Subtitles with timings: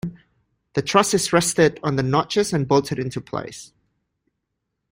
[0.73, 3.71] The truss is rested on the notches and bolted into place.